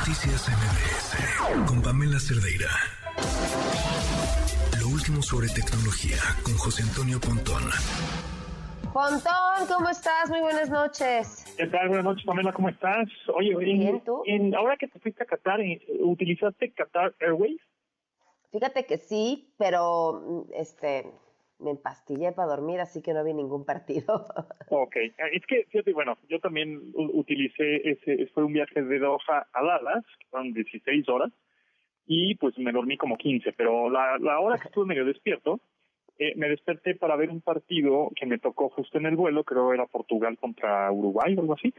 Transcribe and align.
Noticias 0.00 0.48
MBS 0.48 1.66
con 1.68 1.82
Pamela 1.82 2.18
Cerdeira. 2.18 2.68
Lo 4.80 4.88
último 4.88 5.20
sobre 5.22 5.48
tecnología 5.48 6.16
con 6.42 6.54
José 6.56 6.82
Antonio 6.84 7.20
Pontón. 7.20 7.62
Pontón, 8.94 9.66
¿cómo 9.68 9.90
estás? 9.90 10.30
Muy 10.30 10.40
buenas 10.40 10.70
noches. 10.70 11.44
¿Qué 11.56 11.66
tal? 11.66 11.88
Buenas 11.88 12.04
noches, 12.04 12.24
Pamela, 12.24 12.52
¿cómo 12.52 12.70
estás? 12.70 13.08
Oye, 13.34 13.54
Bien, 13.56 14.02
¿tú? 14.02 14.22
en- 14.24 14.54
ahora 14.54 14.76
que 14.78 14.88
te 14.88 14.98
fuiste 15.00 15.22
a 15.22 15.26
Qatar, 15.26 15.60
eh, 15.60 15.80
¿utilizaste 16.00 16.72
Qatar 16.72 17.14
Airways? 17.20 17.60
Fíjate 18.52 18.86
que 18.86 18.96
sí, 18.96 19.52
pero 19.58 20.46
mm, 20.48 20.52
este 20.54 21.10
me 21.60 21.70
empastillé 21.70 22.32
para 22.32 22.48
dormir, 22.48 22.80
así 22.80 23.02
que 23.02 23.12
no 23.12 23.24
vi 23.24 23.34
ningún 23.34 23.64
partido. 23.64 24.24
Ok, 24.72 24.96
eh, 24.96 25.12
es 25.32 25.44
que, 25.46 25.64
fíjate, 25.64 25.92
bueno, 25.92 26.16
yo 26.28 26.38
también 26.38 26.80
utilicé 26.94 27.90
ese, 27.90 28.26
fue 28.28 28.44
un 28.44 28.52
viaje 28.52 28.82
de 28.82 28.98
Doha 28.98 29.48
a 29.52 29.62
Dallas, 29.62 30.04
que 30.18 30.26
fueron 30.28 30.52
16 30.52 31.08
horas, 31.08 31.32
y 32.06 32.36
pues 32.36 32.56
me 32.58 32.72
dormí 32.72 32.96
como 32.96 33.16
15, 33.16 33.52
pero 33.54 33.90
la, 33.90 34.16
la 34.18 34.38
hora 34.38 34.58
que 34.58 34.68
estuve 34.68 34.86
medio 34.86 35.04
despierto, 35.04 35.60
eh, 36.18 36.34
me 36.36 36.48
desperté 36.48 36.94
para 36.94 37.16
ver 37.16 37.30
un 37.30 37.40
partido 37.40 38.10
que 38.14 38.26
me 38.26 38.38
tocó 38.38 38.68
justo 38.68 38.98
en 38.98 39.06
el 39.06 39.16
vuelo, 39.16 39.42
creo 39.42 39.72
era 39.72 39.86
Portugal 39.86 40.38
contra 40.38 40.92
Uruguay 40.92 41.34
o 41.34 41.40
algo 41.40 41.54
así, 41.54 41.74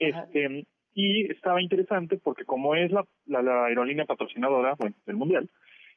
Ajá. 0.00 0.26
este 0.32 0.66
y 0.94 1.30
estaba 1.30 1.60
interesante 1.60 2.16
porque 2.16 2.44
como 2.44 2.76
es 2.76 2.90
la, 2.92 3.04
la, 3.26 3.42
la 3.42 3.66
aerolínea 3.66 4.06
patrocinadora 4.06 4.74
bueno, 4.78 4.94
del 5.04 5.16
Mundial, 5.16 5.50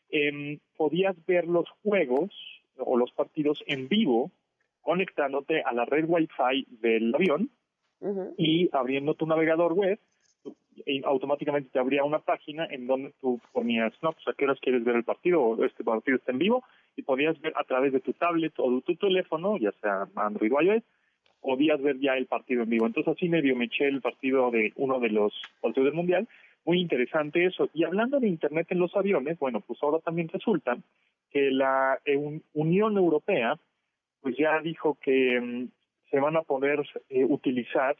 em, 0.09 0.59
podías 0.75 1.15
ver 1.25 1.45
los 1.47 1.69
juegos 1.83 2.31
o 2.79 2.97
los 2.97 3.11
partidos 3.11 3.63
en 3.67 3.87
vivo 3.87 4.31
conectándote 4.81 5.61
a 5.61 5.73
la 5.73 5.85
red 5.85 6.05
Wi-Fi 6.07 6.65
del 6.81 7.13
avión 7.13 7.49
Ujú. 7.99 8.33
y 8.37 8.69
abriendo 8.71 9.15
tu 9.15 9.25
navegador 9.27 9.73
web, 9.73 9.99
y 10.85 11.03
automáticamente 11.03 11.69
te 11.71 11.79
abría 11.79 12.03
una 12.03 12.19
página 12.19 12.65
en 12.69 12.87
donde 12.87 13.13
tú 13.19 13.41
ponías, 13.51 13.91
no, 14.01 14.13
pues 14.13 14.27
a 14.27 14.33
qué 14.33 14.45
horas 14.45 14.59
quieres 14.61 14.83
ver 14.83 14.95
el 14.95 15.03
partido, 15.03 15.41
o 15.41 15.65
este 15.65 15.83
partido 15.83 16.17
está 16.17 16.31
en 16.31 16.37
vivo, 16.37 16.63
y 16.95 17.01
podías 17.01 17.39
ver 17.41 17.53
a 17.55 17.63
través 17.63 17.91
de 17.91 17.99
tu 17.99 18.13
tablet 18.13 18.53
o 18.57 18.71
de 18.71 18.81
tu 18.81 18.95
teléfono, 18.95 19.57
ya 19.57 19.71
sea 19.81 20.07
Android 20.15 20.53
o 20.53 20.61
iOS, 20.61 20.83
podías 21.41 21.81
ver 21.81 21.99
ya 21.99 22.15
el 22.15 22.27
partido 22.27 22.63
en 22.63 22.69
vivo. 22.69 22.85
Entonces 22.85 23.15
así 23.15 23.27
medio 23.27 23.55
me 23.55 23.65
eché 23.65 23.87
el 23.87 24.01
partido 24.01 24.51
de 24.51 24.71
uno 24.75 24.99
de 24.99 25.09
los 25.09 25.33
partidos 25.61 25.87
del 25.87 25.95
Mundial, 25.95 26.27
muy 26.65 26.79
interesante 26.79 27.45
eso. 27.45 27.69
Y 27.73 27.83
hablando 27.83 28.19
de 28.19 28.27
Internet 28.27 28.67
en 28.69 28.79
los 28.79 28.95
aviones, 28.95 29.39
bueno, 29.39 29.61
pues 29.61 29.81
ahora 29.81 29.99
también 29.99 30.27
resulta 30.27 30.77
que 31.29 31.51
la 31.51 31.99
eh, 32.05 32.17
Un- 32.17 32.43
Unión 32.53 32.97
Europea 32.97 33.57
pues 34.21 34.35
ya 34.37 34.59
dijo 34.61 34.97
que 35.01 35.39
mm, 35.39 35.67
se 36.09 36.19
van 36.19 36.35
a 36.37 36.41
poder 36.41 36.79
eh, 37.09 37.23
utilizar 37.25 37.95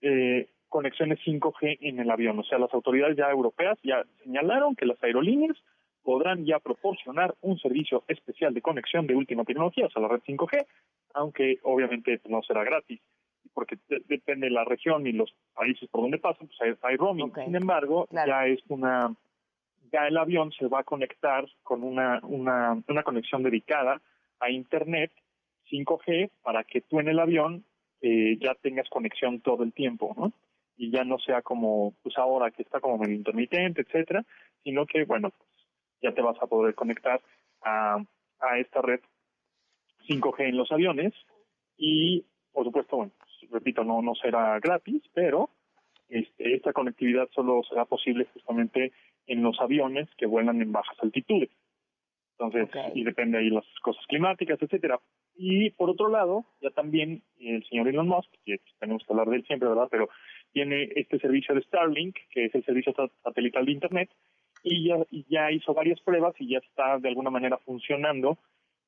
eh, 0.00 0.48
conexiones 0.68 1.18
5G 1.24 1.78
en 1.80 2.00
el 2.00 2.10
avión. 2.10 2.38
O 2.38 2.44
sea, 2.44 2.58
las 2.58 2.72
autoridades 2.74 3.16
ya 3.16 3.30
europeas 3.30 3.78
ya 3.82 4.02
señalaron 4.24 4.74
que 4.74 4.86
las 4.86 5.02
aerolíneas 5.02 5.56
podrán 6.02 6.44
ya 6.44 6.58
proporcionar 6.58 7.34
un 7.40 7.58
servicio 7.58 8.04
especial 8.08 8.52
de 8.52 8.60
conexión 8.62 9.06
de 9.06 9.14
última 9.14 9.44
tecnología, 9.44 9.86
o 9.86 9.90
sea, 9.90 10.02
la 10.02 10.08
red 10.08 10.20
5G, 10.26 10.66
aunque 11.14 11.58
obviamente 11.62 12.20
no 12.28 12.42
será 12.42 12.62
gratis, 12.64 13.00
porque 13.54 13.76
de- 13.88 14.02
depende 14.08 14.48
de 14.48 14.52
la 14.52 14.64
región 14.64 15.06
y 15.06 15.12
los 15.12 15.32
países 15.54 15.88
por 15.88 16.02
donde 16.02 16.18
pasan, 16.18 16.46
pues 16.48 16.60
hay, 16.60 16.74
hay 16.82 16.96
roaming. 16.96 17.32
Sin 17.44 17.54
embargo, 17.56 18.06
Claro. 18.10 18.28
ya 18.28 18.46
es 18.46 18.60
una 18.68 19.14
el 19.94 20.16
avión 20.16 20.52
se 20.52 20.66
va 20.66 20.80
a 20.80 20.84
conectar 20.84 21.44
con 21.62 21.82
una, 21.82 22.20
una, 22.22 22.82
una 22.88 23.02
conexión 23.02 23.42
dedicada 23.42 24.00
a 24.40 24.50
Internet 24.50 25.12
5G 25.70 26.30
para 26.42 26.64
que 26.64 26.80
tú 26.80 27.00
en 27.00 27.08
el 27.08 27.18
avión 27.18 27.64
eh, 28.00 28.36
ya 28.40 28.54
tengas 28.54 28.88
conexión 28.88 29.40
todo 29.40 29.62
el 29.62 29.72
tiempo, 29.72 30.14
¿no? 30.16 30.32
Y 30.76 30.90
ya 30.90 31.04
no 31.04 31.18
sea 31.18 31.42
como, 31.42 31.94
pues 32.02 32.18
ahora 32.18 32.50
que 32.50 32.62
está 32.62 32.80
como 32.80 32.98
medio 32.98 33.14
intermitente, 33.14 33.82
etcétera, 33.82 34.24
sino 34.62 34.86
que, 34.86 35.04
bueno, 35.04 35.30
pues 35.30 35.48
ya 36.02 36.12
te 36.12 36.20
vas 36.20 36.36
a 36.42 36.46
poder 36.46 36.74
conectar 36.74 37.20
a, 37.62 38.02
a 38.40 38.58
esta 38.58 38.82
red 38.82 39.00
5G 40.08 40.48
en 40.48 40.56
los 40.56 40.70
aviones 40.72 41.14
y, 41.76 42.24
por 42.52 42.64
supuesto, 42.64 42.96
bueno, 42.96 43.12
pues, 43.18 43.50
repito, 43.50 43.84
no, 43.84 44.02
no 44.02 44.14
será 44.14 44.58
gratis, 44.60 45.02
pero 45.14 45.50
este, 46.08 46.54
esta 46.54 46.72
conectividad 46.72 47.28
solo 47.34 47.62
será 47.68 47.84
posible 47.84 48.26
justamente 48.32 48.92
en 49.26 49.42
los 49.42 49.58
aviones 49.60 50.08
que 50.16 50.26
vuelan 50.26 50.60
en 50.60 50.72
bajas 50.72 50.96
altitudes. 51.00 51.50
Entonces, 52.38 52.68
y 52.94 53.04
depende 53.04 53.38
ahí 53.38 53.48
las 53.48 53.64
cosas 53.80 54.04
climáticas, 54.06 54.60
etcétera. 54.60 54.98
Y 55.36 55.70
por 55.70 55.88
otro 55.90 56.08
lado, 56.08 56.44
ya 56.60 56.70
también 56.70 57.22
el 57.38 57.64
señor 57.66 57.88
Elon 57.88 58.08
Musk, 58.08 58.30
que 58.44 58.58
tenemos 58.80 59.04
que 59.04 59.12
hablar 59.12 59.28
de 59.28 59.36
él 59.36 59.46
siempre, 59.46 59.68
¿verdad? 59.68 59.88
Pero 59.90 60.08
tiene 60.52 60.88
este 60.96 61.18
servicio 61.20 61.54
de 61.54 61.62
Starlink, 61.62 62.16
que 62.30 62.46
es 62.46 62.54
el 62.54 62.64
servicio 62.64 62.92
sat- 62.94 63.12
satelital 63.22 63.64
de 63.66 63.72
Internet, 63.72 64.10
y 64.64 64.88
ya, 64.88 64.96
y 65.10 65.24
ya 65.28 65.52
hizo 65.52 65.74
varias 65.74 66.00
pruebas 66.00 66.34
y 66.40 66.48
ya 66.48 66.58
está 66.58 66.98
de 66.98 67.08
alguna 67.08 67.30
manera 67.30 67.58
funcionando 67.58 68.38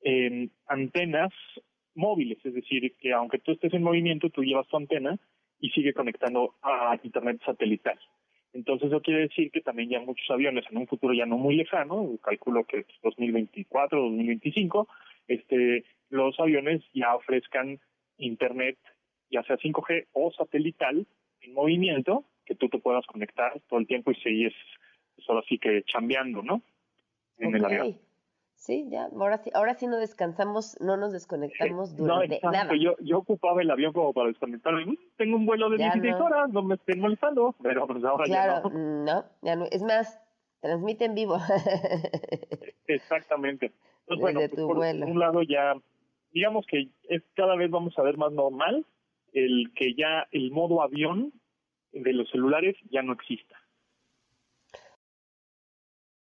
en 0.01 0.51
antenas 0.67 1.31
móviles, 1.95 2.37
es 2.45 2.53
decir, 2.53 2.95
que 2.99 3.13
aunque 3.13 3.39
tú 3.39 3.53
estés 3.53 3.73
en 3.73 3.83
movimiento, 3.83 4.29
tú 4.29 4.43
llevas 4.43 4.67
tu 4.67 4.77
antena 4.77 5.17
y 5.59 5.69
sigue 5.71 5.93
conectando 5.93 6.55
a 6.61 6.97
Internet 7.03 7.41
satelital. 7.45 7.99
Entonces 8.53 8.87
eso 8.87 9.01
quiere 9.01 9.21
decir 9.21 9.51
que 9.51 9.61
también 9.61 9.89
ya 9.89 9.99
muchos 9.99 10.29
aviones 10.31 10.65
en 10.71 10.77
un 10.77 10.87
futuro 10.87 11.13
ya 11.13 11.25
no 11.25 11.37
muy 11.37 11.55
lejano, 11.55 12.17
calculo 12.23 12.63
que 12.63 12.85
2024, 13.03 14.01
2025, 14.01 14.87
este, 15.27 15.83
los 16.09 16.39
aviones 16.39 16.81
ya 16.93 17.15
ofrezcan 17.15 17.79
internet, 18.17 18.77
ya 19.29 19.43
sea 19.43 19.57
5G 19.57 20.07
o 20.13 20.31
satelital, 20.31 21.05
en 21.41 21.53
movimiento, 21.53 22.25
que 22.45 22.55
tú 22.55 22.67
te 22.69 22.79
puedas 22.79 23.05
conectar 23.05 23.59
todo 23.69 23.79
el 23.79 23.87
tiempo 23.87 24.11
y 24.11 24.15
seguir, 24.15 24.53
pues 25.15 25.29
ahora 25.29 25.45
sí 25.47 25.59
que 25.59 25.83
chambeando, 25.83 26.41
¿no? 26.41 26.63
En 27.37 27.55
el 27.55 27.63
avión. 27.63 27.99
Sí, 28.59 28.87
ya, 28.89 29.05
ahora 29.15 29.37
sí, 29.37 29.51
ahora 29.53 29.75
sí 29.75 29.85
no 29.85 29.97
descansamos, 29.97 30.77
no 30.81 30.97
nos 30.97 31.13
desconectamos 31.13 31.91
No, 31.93 32.15
durante 32.15 32.35
exacto. 32.37 32.57
nada. 32.57 32.73
Yo, 32.75 32.95
yo 33.01 33.19
ocupaba 33.19 33.61
el 33.61 33.69
avión 33.69 33.93
como 33.93 34.13
para 34.13 34.29
desconectarme. 34.29 34.83
"Mm, 34.87 34.97
Tengo 35.15 35.37
un 35.37 35.45
vuelo 35.45 35.69
de 35.69 35.77
Ya 35.77 35.91
16 35.93 36.15
no. 36.17 36.25
horas, 36.25 36.49
no 36.49 36.63
me 36.63 36.73
estén 36.75 36.99
molestando, 36.99 37.55
pero 37.61 37.85
pues 37.85 38.03
ahora 38.03 38.23
Claro, 38.25 38.63
ya 38.63 38.69
no. 38.77 39.03
no, 39.05 39.25
ya 39.43 39.55
no. 39.55 39.65
Es 39.71 39.83
más, 39.83 40.19
transmite 40.59 41.05
en 41.05 41.13
vivo. 41.13 41.37
Exactamente. 42.87 43.73
Entonces, 44.01 44.21
bueno, 44.21 44.39
Desde 44.39 44.49
pues, 44.55 44.61
tu 44.61 44.67
por 44.67 44.77
vuelo. 44.77 45.05
un 45.05 45.19
lado 45.19 45.41
ya, 45.43 45.75
digamos 46.31 46.65
que 46.65 46.89
es 47.09 47.21
cada 47.35 47.55
vez 47.55 47.69
vamos 47.69 47.97
a 47.99 48.01
ver 48.01 48.17
más 48.17 48.31
normal 48.31 48.85
el 49.33 49.71
que 49.75 49.93
ya 49.93 50.27
el 50.31 50.51
modo 50.51 50.81
avión 50.81 51.31
de 51.91 52.13
los 52.13 52.29
celulares 52.31 52.75
ya 52.89 53.03
no 53.03 53.13
exista. 53.13 53.55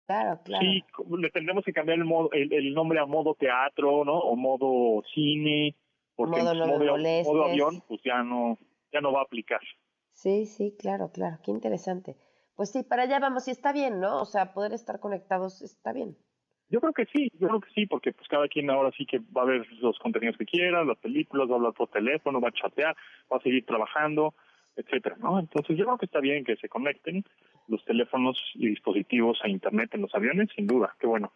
Claro, 0.06 0.40
claro. 0.44 0.66
Sí, 0.66 0.84
le 1.18 1.30
tendremos 1.30 1.64
que 1.64 1.74
cambiar 1.74 1.98
el, 1.98 2.06
modo, 2.06 2.30
el, 2.32 2.52
el 2.54 2.74
nombre 2.74 3.00
a 3.00 3.06
modo 3.06 3.36
teatro, 3.36 4.06
¿no? 4.06 4.18
O 4.18 4.36
modo 4.36 5.04
cine, 5.14 5.76
porque 6.16 6.42
Modo 6.42 6.54
no 6.54 6.68
modo, 6.68 6.98
modo 7.24 7.46
avión 7.46 7.82
pues 7.88 8.02
ya 8.04 8.24
no 8.24 8.58
ya 8.92 9.02
no 9.02 9.12
va 9.12 9.22
a 9.22 9.24
aplicar. 9.24 9.62
Sí, 10.12 10.46
sí, 10.46 10.76
claro, 10.78 11.12
claro, 11.12 11.38
qué 11.44 11.52
interesante. 11.52 12.16
Pues 12.56 12.72
sí, 12.72 12.84
para 12.84 13.04
allá 13.04 13.20
vamos, 13.20 13.48
y 13.48 13.52
está 13.52 13.74
bien, 13.74 14.00
¿no? 14.00 14.22
O 14.22 14.26
sea, 14.26 14.54
poder 14.54 14.74
estar 14.74 15.00
conectados 15.00 15.62
está 15.64 15.92
bien. 15.92 16.16
Yo 16.70 16.80
creo 16.80 16.94
que 16.94 17.06
sí, 17.08 17.30
yo 17.40 17.48
creo 17.48 17.60
que 17.60 17.70
sí, 17.72 17.86
porque 17.88 18.14
pues 18.14 18.28
cada 18.28 18.48
quien 18.48 18.70
ahora 18.70 18.92
sí 18.98 19.06
que 19.06 19.20
va 19.20 19.42
a 19.42 19.46
ver 19.46 19.66
los 19.82 19.98
contenidos 20.00 20.38
que 20.38 20.46
quiera, 20.46 20.84
las 20.84 20.98
películas, 20.98 21.48
va 21.48 21.54
a 21.54 21.58
hablar 21.58 21.74
por 21.74 21.90
teléfono, 21.90 22.40
va 22.40 22.50
a 22.50 22.52
chatear, 22.52 22.96
va 23.32 23.38
a 23.38 23.42
seguir 23.42 23.66
trabajando, 23.66 24.34
etcétera, 24.76 25.16
¿no? 25.20 25.40
Entonces 25.40 25.78
yo 25.78 25.86
creo 25.86 25.98
que 25.98 26.06
está 26.06 26.20
bien 26.20 26.44
que 26.44 26.56
se 26.56 26.70
conecten 26.70 27.24
los 27.68 27.84
teléfonos 27.86 28.38
y 28.56 28.68
dispositivos 28.68 29.40
a 29.44 29.50
internet 29.50 29.90
en 29.94 30.02
los 30.02 30.14
aviones, 30.16 30.50
sin 30.56 30.68
duda, 30.68 30.96
qué 31.00 31.08
bueno. 31.08 31.32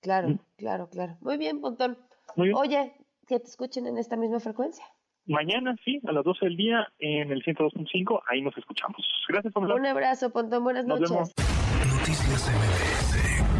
Claro, 0.00 0.28
Mm. 0.28 0.38
claro, 0.56 0.88
claro. 0.90 1.16
Muy 1.20 1.36
bien, 1.38 1.60
Pontón. 1.60 1.98
Muy 2.36 2.48
bien. 2.48 2.58
Oye, 2.58 2.92
que 3.26 3.40
te 3.40 3.46
escuchen 3.46 3.86
en 3.86 3.98
esta 3.98 4.16
misma 4.16 4.40
frecuencia. 4.40 4.84
Mañana 5.26 5.76
sí, 5.84 6.00
a 6.06 6.12
las 6.12 6.24
12 6.24 6.46
del 6.46 6.56
día 6.56 6.86
en 6.98 7.30
el 7.32 7.42
102.5, 7.42 8.22
ahí 8.30 8.40
nos 8.40 8.56
escuchamos. 8.56 8.96
Gracias 9.28 9.52
por 9.52 9.64
Un 9.64 9.86
abrazo, 9.86 10.30
Pontón, 10.30 10.64
buenas 10.64 10.86
Nos 10.86 11.00
noches. 11.00 11.34
vemos. 11.36 11.98
Noticias 11.98 12.48
MBS 12.48 13.57